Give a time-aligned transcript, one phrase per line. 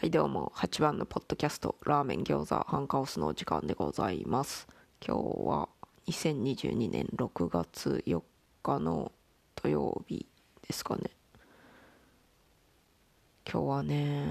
[0.00, 0.52] はいどうも。
[0.54, 4.68] 8番のポッドキャストラーメン餃子ハンカオスの時間でございます。
[5.04, 5.68] 今日は
[6.06, 8.22] 2022年6月4
[8.62, 9.10] 日の
[9.56, 10.24] 土曜日
[10.68, 11.10] ですかね。
[13.44, 14.24] 今日はね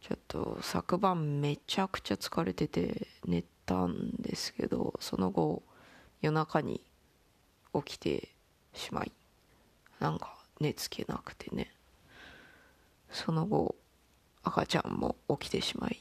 [0.00, 5.64] ちょっと昨晩めちゃくちゃ疲れてて寝たんですけどその後
[6.22, 6.80] 夜中に
[7.74, 8.28] 起きて
[8.72, 9.10] しまい
[9.98, 11.74] なんか寝つけなくてね。
[13.10, 13.74] その後
[14.44, 16.00] 赤ちゃんも起きてしまい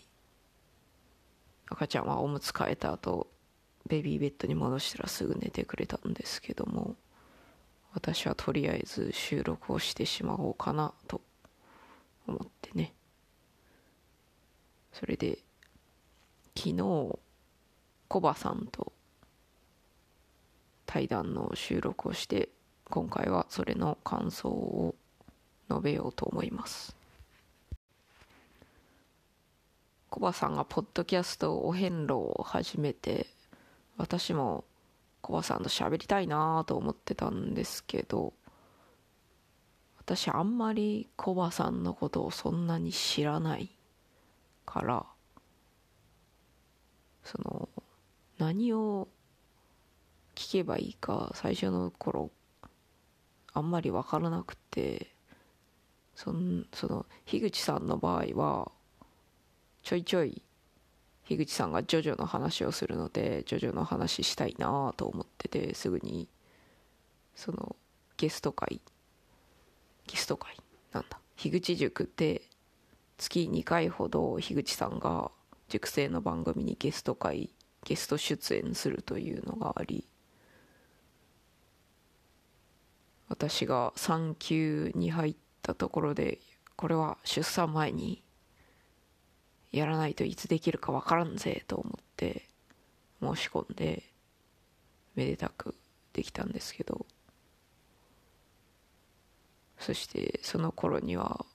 [1.70, 3.28] 赤ちゃんはおむつ替えた後
[3.88, 6.96] ベビーベッドに戻したらすぐ寝てくれたんですけども
[7.94, 11.22] 私はとりあえず収録をしてしまおうかなと
[12.28, 12.94] 思ってね。
[14.92, 15.40] それで
[16.56, 17.20] 昨日
[18.08, 18.94] コバさんと
[20.86, 22.50] 対談の収録をして
[22.86, 24.96] 今回はそれの感想を
[25.70, 26.96] 述べようと思います。
[30.14, 33.26] コバさんがポッドキャストお遍路を始めて
[33.98, 34.64] 私も
[35.22, 38.32] コバさんと喋りたいなと思ってたんですけど
[39.98, 43.72] 私あんまりコバさんのことをそんなに知らない
[44.68, 45.04] から
[47.24, 47.68] その
[48.38, 49.08] 何を
[50.36, 52.30] 聞けばいいか最初の頃
[53.52, 55.08] あんまり分からなくて
[56.16, 58.72] そんその樋口さんの場合は
[59.84, 60.42] ちょいちょい
[61.26, 66.28] 樋口さんがジョジョの話をするのでジョジョの話したいなと思っててすぐに
[67.36, 67.76] その
[68.18, 68.82] ゲスト会
[70.08, 70.56] ゲスト会
[70.92, 72.44] なんだ樋口塾って
[73.18, 75.32] 月2回ほど樋口さんが
[75.70, 77.50] 塾生の番組にゲスト会
[77.84, 80.08] ゲスト出演するというのがあり
[83.28, 86.40] 私が産休に入ったところで
[86.76, 88.22] これは出産前に
[89.74, 92.48] やらないといつできるかわからんぜと思って
[93.22, 94.04] 申し込んで
[95.16, 95.76] めでたく
[96.14, 97.06] できたんですけど。
[99.84, 101.46] そしてその頃には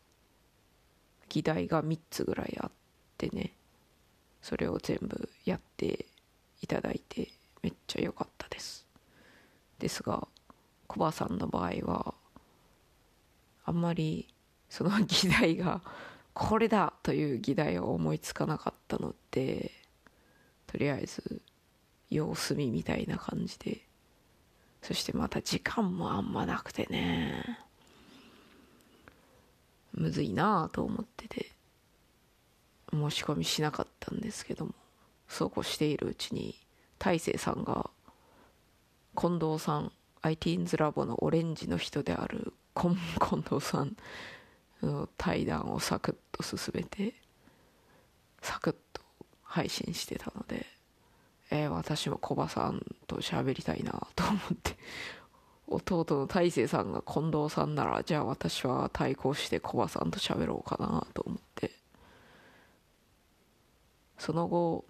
[1.30, 2.70] 議題が3つぐらいあっ
[3.16, 3.54] てね
[4.42, 6.04] それを全部やって
[6.60, 7.28] いただいて
[7.62, 8.86] めっちゃ良かったです。
[9.78, 10.28] ですが
[10.86, 12.14] コバさんの場合は
[13.64, 14.28] あんまり
[14.68, 15.80] その議題が
[16.38, 19.72] これだという議題を思いつかなかったので
[20.66, 21.42] とりあえず
[22.10, 23.88] 様子見みたいな感じで。
[24.82, 27.58] そしてまた時間もあんまなくてね。
[29.92, 31.50] むずいなあと思ってて
[32.92, 34.72] 申し込みしなかったんですけども
[35.26, 36.54] そうこうしているうちに
[37.00, 37.90] 大勢さんが
[39.16, 42.94] 近藤さん ITINS ラボのオレンジの人である 近
[43.42, 43.96] 藤さん
[45.16, 47.14] 対談をサクッと進めて
[48.40, 49.02] サクッと
[49.42, 50.66] 配信してたので、
[51.50, 54.76] えー、私もコバさんと喋りたいなと思って
[55.66, 61.72] 弟の大勢さんが近藤さんならじゃあ私は対抗してコバさんと喋ろうかなと思って
[64.18, 64.84] その後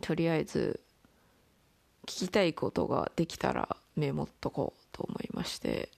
[0.00, 0.80] とりあえず
[2.06, 5.90] 聞きたいことができたらメモっとこうと思いまして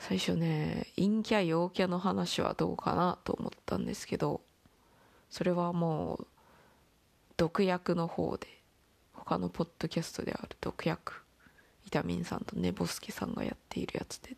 [0.00, 4.40] 最初ね陰キャ陽キャの話はどうかなと思ったんですけど
[5.28, 6.26] それはもう
[7.36, 8.48] 毒薬の方で
[9.12, 11.12] 他のポッドキャストである毒薬
[11.86, 14.36] イタミンさんとネボスケさんがやっているやつで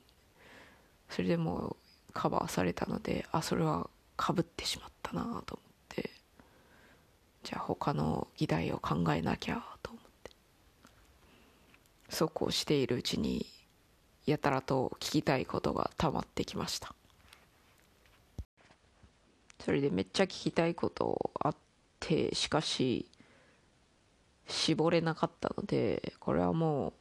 [1.08, 1.76] それでも
[2.12, 5.42] カバーされたのであそれはかぶってしまったなと思っ
[5.88, 6.10] て
[7.44, 10.30] じゃあ他の議題を考えなきゃと思って
[12.08, 13.46] そうこうしているうちに
[14.26, 16.94] やたらと聞きたいことがたまってきました。
[19.64, 21.56] それでめっちゃ聞きたいことあっ
[22.00, 23.06] てしかし
[24.48, 26.92] 絞れなかったのでこれはもう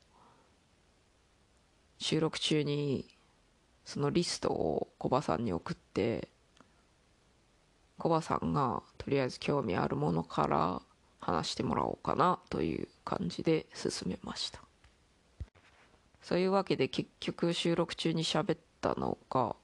[1.98, 3.06] 収録中に
[3.84, 6.28] そのリストをコバさんに送って
[7.98, 10.81] コバさんがとりあえず興味あるものから
[11.19, 14.70] 話してもらおうかなという感じで進めました。
[16.21, 19.56] そういうわけで結局収録中に喋ったのが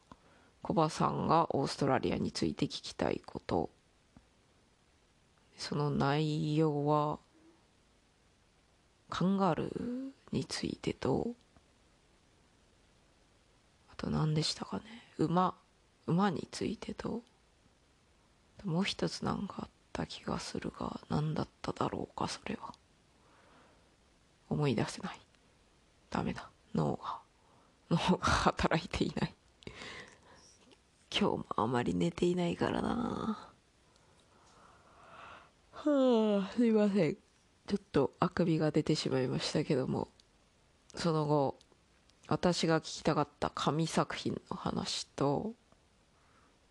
[0.61, 3.69] コバさんがオーストラリアについて聞きたいこと。
[5.55, 7.19] その内容は
[9.09, 11.31] カンガルーについてと。
[13.89, 14.83] あと何でしたかね。
[15.17, 15.55] 馬
[16.05, 17.21] 馬についてと。
[18.65, 22.73] もう一つ何かあった気がするが何だっただろうかそれは。
[24.49, 25.26] 思い出せない。
[26.09, 26.49] ダメだ。
[26.73, 27.19] 脳が。
[27.89, 29.33] 脳が働いていない。
[31.09, 33.51] 今日もあまり寝ていないからな。
[35.71, 37.15] はあすいません。
[37.67, 40.09] ちょっとあくびが出てしまいましたけども。
[40.95, 41.59] その後
[42.27, 45.53] 私が聞きたかった紙作品の話と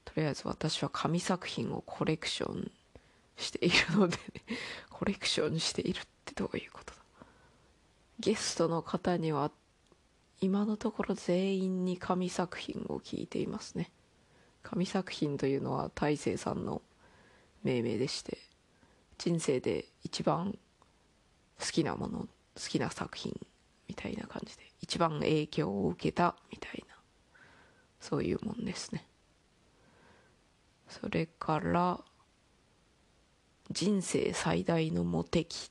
[0.05, 2.71] とりあえず私は紙作品をコレクション
[3.37, 4.19] しているので、
[4.91, 6.93] コレクションしているってどういうこと？
[8.19, 9.51] ゲストの方には
[10.41, 13.91] 今のところ全員に紙作品を聞いていますね。
[14.63, 16.83] 紙作品というのは大勢さんの
[17.63, 18.39] 命名でして
[19.19, 20.59] 人生で一番
[21.61, 22.29] 好きなもの好
[22.69, 23.39] きな作品
[23.89, 26.97] みたいな感じで一番影響を受けたみたいな
[28.01, 29.07] そういうもんですね。
[30.89, 32.01] それから
[33.71, 35.71] 人生最大のモテ期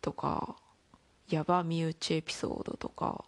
[0.00, 0.56] とか
[1.30, 3.24] ヤバ身内エピソードとか。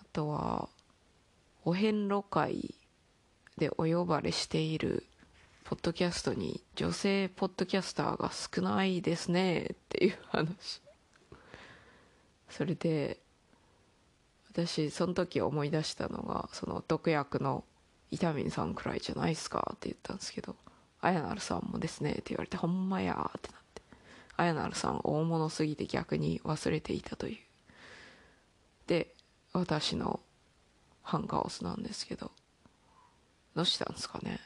[0.00, 0.68] あとは
[1.64, 2.74] お遍路会
[3.58, 5.04] でお呼ばれしている
[5.64, 10.80] ポッドキャストに女性ポッドキャスターが少ないですねっていう話。
[12.48, 13.18] それで
[14.50, 17.64] 私その時思い出したのがその毒薬の
[18.10, 20.56] 伊丹さんくらいじゃないっすかって言ったんですけど
[21.00, 23.57] 綾成さんもですねって言われてほんまやってな
[24.38, 27.36] 綾成さん大物すぎて逆に忘れていたという。
[28.86, 29.14] で
[29.52, 30.20] 私の
[31.02, 32.30] ハンカオスなんですけど。
[33.54, 34.38] どうしたんですかね。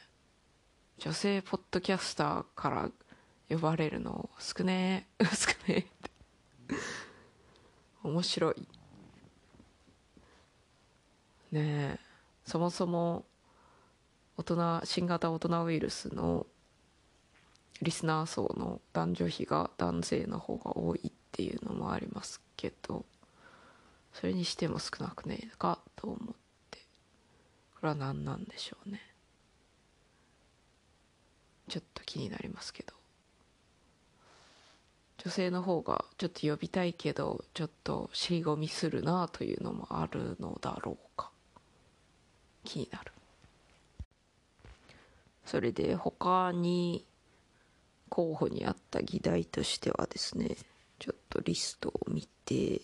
[0.97, 2.89] 女性ポッドキャスターから
[3.47, 5.25] 呼ばれるの少ねえ。
[5.35, 6.11] 少ねえって。
[8.01, 8.67] 面白い。
[11.51, 11.99] ねえ。
[12.45, 13.25] そもそも
[14.37, 16.47] 大人新型大人ウイルスの
[17.83, 23.05] リスナー層の男女比が男性の方が多いっていうのもありますけど
[24.13, 26.19] それにしても少なくねえかと思っ
[26.71, 26.79] て。
[27.75, 29.01] これは何なんでしょうね。
[31.67, 32.93] ちょっと気になりますけど。
[35.17, 41.31] 女性の方がちょっと呼びたいけどちょっと尻込みするなというのもあるのだろうか。
[42.63, 43.11] 気になる。
[45.45, 47.05] それで他に
[48.13, 50.55] 候補にあった議題としてはですね
[50.99, 52.79] ちょっとリストを見て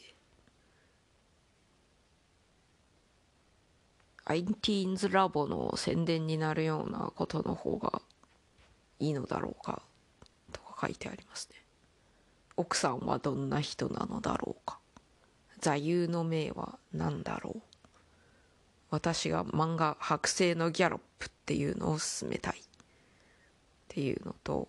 [4.25, 8.01] iTeens ラボの宣伝になるようなことの方が
[8.97, 9.83] いいのだろうか
[10.51, 11.63] とか書いてありますね。
[12.57, 14.79] 奥さんはどんな人なのだろうか
[15.59, 17.61] 座右の銘は何だろう
[18.89, 22.63] 私が漫画「剥製のギャロップ」っていうのを進めたいっ
[23.87, 24.67] ていうのと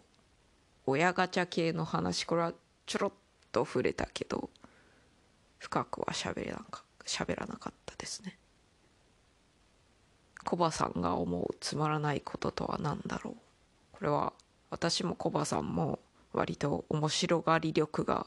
[0.91, 2.53] 親ガチャ系の話これは
[2.87, 3.13] ちょろっ
[3.53, 4.51] と触れたけど
[5.59, 8.37] 深くは喋れなか喋らなかったですね。
[10.45, 13.35] コバさんが思うつまらないこととは何だろう。
[13.93, 14.33] これは
[14.71, 15.99] 私もコバさんも
[16.33, 18.27] 割と面白がり力が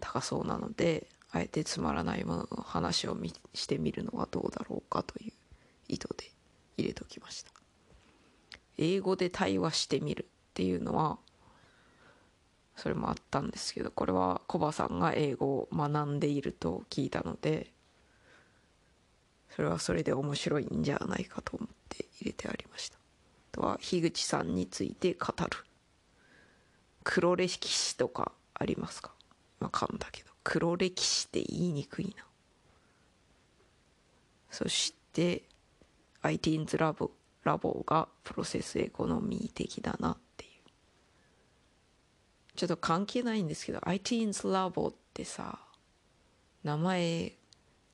[0.00, 3.16] 高そうなのであえてつまらないものの話を
[3.54, 5.32] してみるのはどうだろうかという
[5.88, 6.30] 意図で
[6.76, 7.50] 入れときました。
[8.76, 11.18] 英語で対話してみるっていうのは
[12.76, 17.70] それもあったんですけどこれはコバさんが英語を学んでいると聞いたので
[19.54, 22.96] それはそれで面白いんじゃないかと思って入れてありました。
[22.96, 23.00] あ
[23.52, 25.50] とは樋口さんについて語る。
[27.04, 29.12] 黒歴史とかありますか？
[29.60, 30.30] まあ噛んだけど。
[30.42, 32.24] 黒歴史って言いにくいな。
[34.50, 35.42] そして
[36.22, 37.10] ITINS ラボ
[37.44, 40.16] ラボがプロセスエコノミー的だな。
[42.56, 45.58] ちょっと関係ないんですけど iTeens ラボってさ
[46.64, 47.32] 名前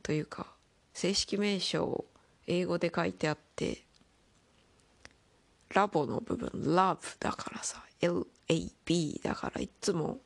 [0.03, 0.47] というか
[0.93, 2.05] 正式名称
[2.47, 3.85] 英語で書いてあって
[5.71, 10.19] ラボの部分 love だからさ LAB だからいつも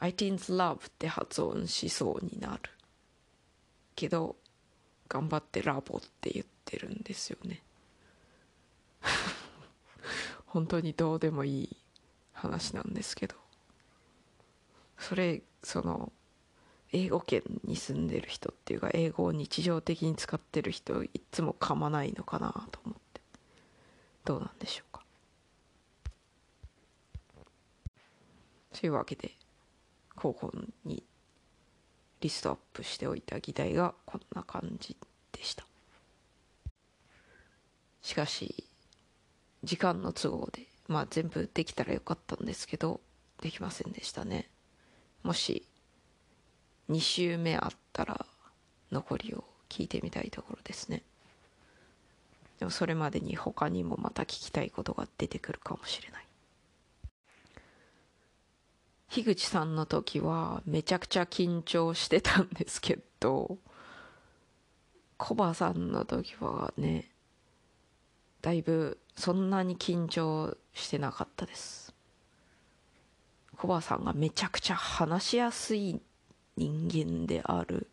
[0.00, 2.70] iTeens love って発音しそうになる
[3.94, 4.36] けど
[5.08, 7.62] 頑張ってラボって言ってるんですよね。
[10.46, 11.76] 本当にどうでもいい
[12.32, 13.34] 話なんですけど。
[15.00, 16.12] それその
[16.92, 23.00] 英語圏に住んでる人っていうか英語を日常的に使ってる人いつも噛まないのかなと思って。
[24.24, 25.02] どうなんでしょうか。
[28.78, 29.32] というわけで
[30.14, 30.52] 候補
[30.84, 31.02] に
[32.20, 34.96] リストアップしておいた議題がこんな感じ
[35.32, 35.64] でした。
[38.02, 38.64] しかし
[39.64, 43.00] 時間の都合でまあ全部できたらよかったんですけど
[43.40, 44.48] できませんでしたね。
[45.22, 45.66] もし
[46.90, 48.26] 2週目あったら
[48.90, 51.02] 残りを聞いてみたいところですね。
[52.58, 56.26] でもそれまでに他にもまた聞きたいことが出てくるかもしれない。
[59.08, 63.58] 樋口さんの時はめちゃくちゃ緊張してたんですけど
[65.16, 67.10] コバさんの時はね
[68.40, 71.89] だいぶそんなに緊張してなかったです。
[73.60, 76.00] コバさんがめちゃくちゃ話しやすい
[76.56, 77.88] 人間である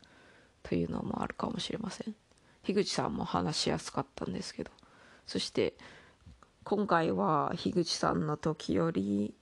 [0.64, 2.16] というのもあるかもしれません。
[2.64, 4.72] 樋口さんも話しやすかったんですけど。
[5.26, 5.74] そして
[6.64, 9.34] 今回は樋口さんの時より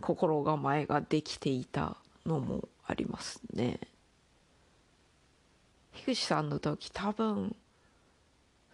[0.00, 3.80] 心構えができていたのもありますね。
[5.92, 7.54] 樋口さんの時多分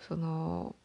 [0.02, 0.76] その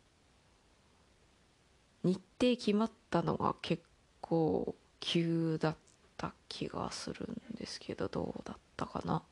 [2.04, 3.84] 日程決まったのが結
[4.20, 5.76] 構急だっ
[6.22, 9.24] た気がするんですけどどうだったかな。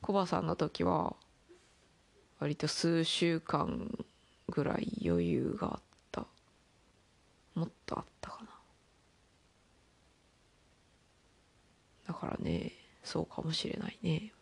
[0.00, 1.16] コバさんの時は
[2.38, 3.90] 割と数週間
[4.48, 6.24] ぐらい余裕があった。
[7.56, 8.50] もっとあったかな。
[12.06, 14.32] だからねそうかもしれないね。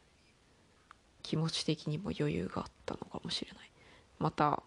[1.22, 3.70] 気持ち的にも余裕があったのかもしれない。
[4.18, 4.62] また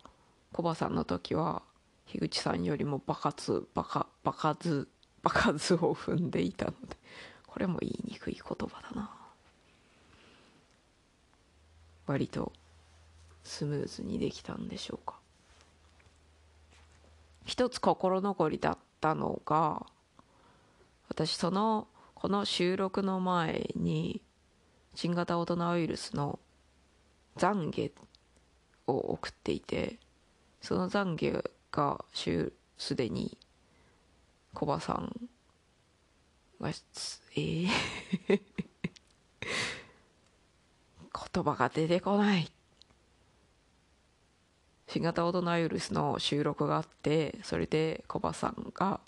[0.51, 1.62] コバさんの時は
[2.08, 4.88] 樋口さんよりもバカツバカバカズ
[5.22, 6.98] バカズを踏んでいたので
[7.48, 9.10] これも言いにくい言葉だな。
[12.06, 12.52] 割と
[13.44, 15.16] スムーズにできたんでしょうか。
[17.46, 19.86] 一つ心残りだったのが
[21.10, 24.22] 私そのこの収録の前に
[24.94, 26.40] 新型オトナウイルスの
[27.38, 27.92] 懺悔
[28.88, 29.98] を送っていて
[30.62, 32.04] その懺悔が
[32.78, 33.38] すでに
[34.53, 35.29] コバさん
[36.62, 37.70] がえー
[41.34, 42.51] 言葉が出てこない。
[44.88, 49.00] 新型オトナウイルスの収録があってそれでコバさんが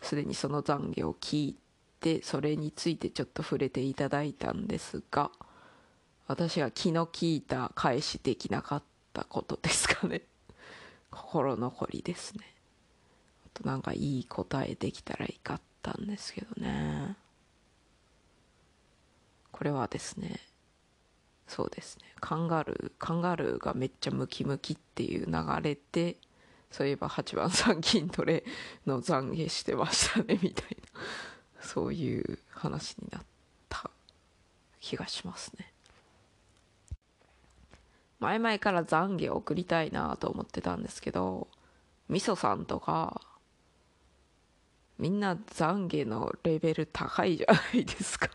[0.00, 1.56] すでにその懺悔を聞い
[2.00, 5.30] てそれについてちょっと触れていただいたんですが
[6.28, 10.22] 私が気の利いた返しできなかったことですかね。
[11.10, 12.51] 心残りですね。
[13.54, 17.16] となんかいい答えできたらいかったんですけどね。
[19.50, 20.40] これはですね
[21.46, 22.04] そうですね。
[22.20, 25.32] カンガルーカンガルーがめっちゃムキムキっていう流
[25.62, 26.16] れで
[26.70, 28.44] そういえば8番さん筋トレ
[28.86, 31.00] の懺悔してましたねみたいな。
[31.60, 33.22] そういう話になっ
[33.68, 33.90] た
[34.80, 35.72] 気がしますね。
[38.18, 41.48] 前々から懺悔を送りたいなと思ってたんですけど
[42.08, 43.20] みそさんとか
[45.02, 48.28] みんな懺悔のレベル高いじゃないですか。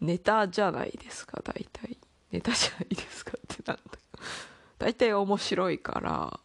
[0.00, 1.98] ネタじゃないですか大体。
[2.30, 3.82] ネタじゃないですかってなんだ。
[4.78, 6.38] 大体面白いから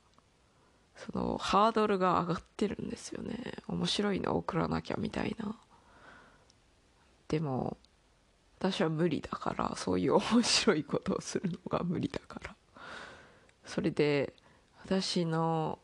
[0.95, 3.37] そのハードルが上がってるんですよね。
[3.67, 5.55] 面白いの送らなきゃみたいな。
[7.27, 7.77] でも
[8.57, 12.55] 私は無理だからそういう面白いことをするのが無理だから。
[13.67, 14.33] それで
[14.83, 15.77] 私の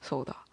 [0.00, 0.45] そうだ。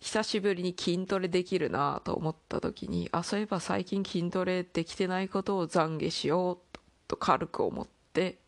[0.00, 8.38] 久しぶりに筋トレできるなと思った時にあそういえば最近筋トレできてないことを懺悔しようと軽く思って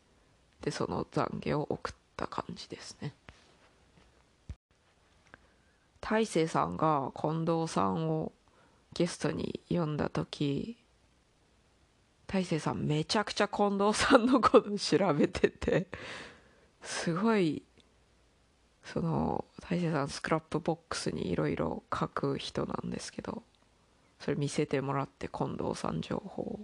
[0.61, 3.13] でその懺悔を送った感じですね。
[6.01, 8.31] 大勢さんが近藤さんを
[8.93, 10.77] ゲストに呼んだ時
[12.27, 15.87] 大勢さんめちゃくちゃ近藤さんのこと調べてて
[16.81, 17.63] すごい
[18.83, 23.43] その大勢さんスクラップボックスにいろいろ書く人なんですけど
[24.19, 26.59] それ見せてもらって近藤さん情報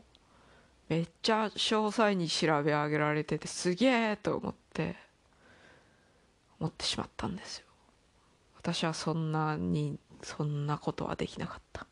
[0.90, 4.96] めっちゃ詳細に調べ上げられててすげえと思って
[6.60, 7.66] 思ってしまったんですよ。
[8.58, 11.88] 私はそんなにそんなことはできなかった。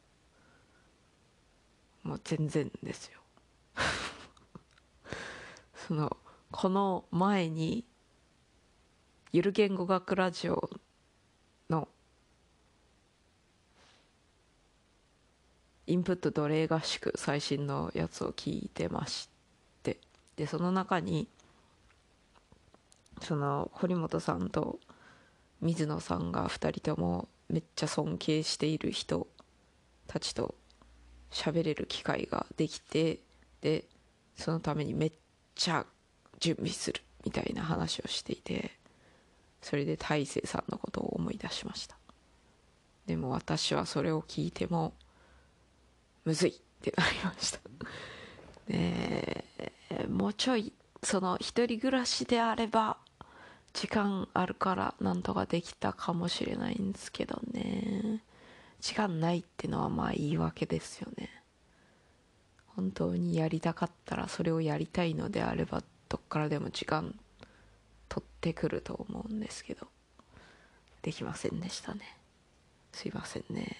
[2.04, 3.20] もう全然ですよ。
[5.88, 6.18] その
[6.52, 7.84] この前に
[9.36, 10.70] ゆる言語学ラジオ
[11.68, 11.88] の
[15.88, 19.30] インプット奴隷合宿最新のやつを聞いてまし
[19.82, 19.98] て。
[20.36, 21.28] でその中に
[23.24, 24.80] その堀本さんと
[25.62, 29.26] 水野さんが2人ともめっちゃ尊敬している人
[30.06, 30.54] たちと
[31.32, 33.18] 喋れる機会ができて
[33.62, 33.86] で
[34.36, 35.12] そのためにめっ
[35.56, 35.88] ちゃ
[36.40, 38.83] 準備するみたいな話をしていて。
[39.64, 41.98] それで大勢さんのことを思い出しました。
[43.08, 44.94] でも私はそれを聞いても
[46.26, 47.60] むずいってなりました。
[48.68, 49.44] ね
[49.90, 52.98] えもうちょいその一人暮らしであれば
[53.74, 58.24] 時間あるからなんとかできたかもしれないんですけどね。
[58.82, 61.30] 時間ないってのはまあ言い訳ですよね。
[62.76, 67.18] 本当にやりたかったらそれをやりたいのであればどっからでも時間
[68.14, 69.88] 取ってくると思うんですけど。
[71.02, 72.02] できませんでしたね。
[72.92, 73.76] すいませんね。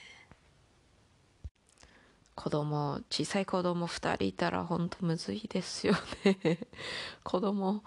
[2.34, 5.94] 子供小さい子供2人いたら本当むずいですよ
[6.26, 6.58] ね。
[7.24, 7.84] 子供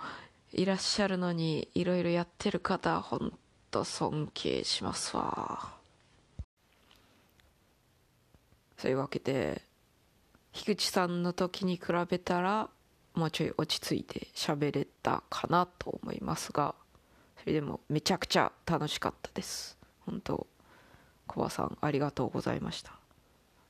[0.52, 3.36] いらっしゃるのにいろいろやってる方本
[3.72, 5.74] 当尊敬しますわ。
[8.78, 9.62] そういうわけで
[10.52, 12.70] 樋口さんの時に比べたら
[13.16, 16.74] もうちょい落ち着いて喋れたかなと思いますが
[17.40, 19.78] それでもめちゃくちゃ楽しかったです。
[20.00, 20.46] 本当
[21.26, 22.92] コバさんありがとうございました。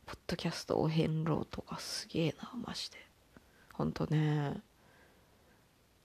[0.04, 2.98] ポッドキャストお遍路とかすげえなマジで。
[3.72, 4.60] 本当ね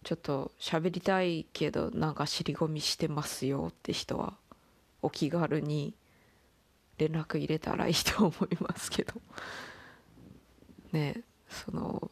[0.03, 4.33] ちょっと喋りたいけどなんか尻込みしてますよって人は
[5.01, 5.95] お気軽に
[6.98, 9.13] 連絡入れたらいいと思いますけど。
[10.91, 12.12] ねその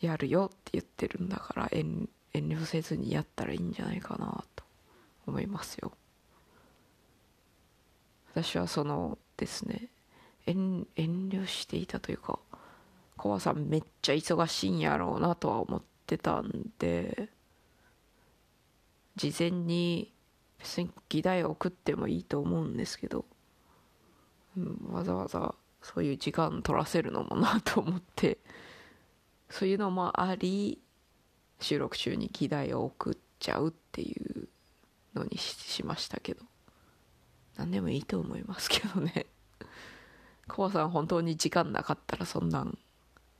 [0.00, 4.64] やるよって言ってるんだから遠慮せずにやったらいいんじゃないかなと
[5.26, 5.92] 思いますよ。
[8.32, 9.88] 私はそのですね
[10.46, 12.38] 遠慮していたというか
[13.16, 17.28] コバさんめっちゃ忙しいんやろうなとは思ってたんで
[19.16, 20.12] 事前に
[20.58, 23.24] 別に議題を送ってもいいと思うんですけど、
[24.56, 28.38] うん、わざわざそういう時間取らせるのもなと思って
[29.50, 30.80] そういうのもあり
[31.60, 34.48] 収録中に議題を送っちゃうっていう
[35.14, 36.44] のにしましたけど。
[37.56, 39.26] 何でもいいと思いますけどね。
[40.48, 42.78] コバさん本当に時間なかったらそんなん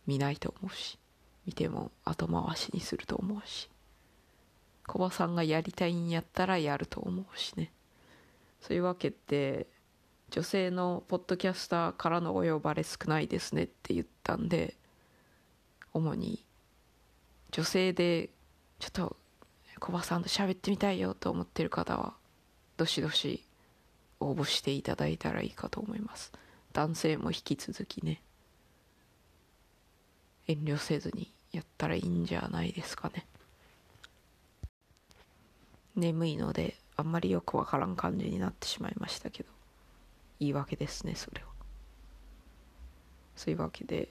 [0.06, 0.98] 見ないと思うし。
[1.46, 3.70] 見ても後回しにすると思うし。
[4.86, 7.72] コバさんがやりたいんやったらやると思うしね。
[8.60, 9.66] そういうわけで
[10.28, 14.76] 女性のポッドキャスターからのお呼ばれ少ないですねって言ったんで
[15.92, 16.44] 主に
[17.50, 18.30] 女性で
[18.78, 19.16] ちょっと
[19.80, 22.14] コバさんと喋ってみたいよと思ってる方は
[22.76, 23.44] どしどし
[24.20, 26.32] 応募していただいたらいいかと思います。
[26.72, 28.22] 男性も引き続きね
[30.46, 33.26] 遠慮せずにやったらいいんじゃないですかね。
[35.96, 39.48] 眠いのであんまりよくわからん感じになってしまいましたけど
[40.38, 41.48] 言い訳ですねそれは。
[43.34, 44.10] そういうわけで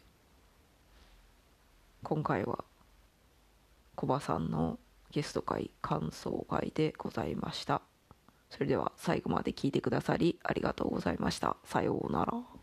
[2.03, 2.63] 今回は
[3.95, 4.79] コバさんの
[5.11, 7.81] ゲスト会感想会でございました。
[8.49, 11.57] それでは最後まで聞いてくださりありがとうございました。
[11.65, 12.58] さようなら。